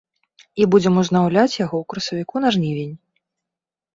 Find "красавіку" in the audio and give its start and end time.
1.93-2.35